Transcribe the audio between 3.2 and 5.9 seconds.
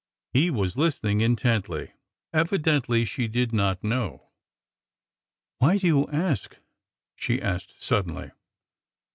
did not know.'' Why did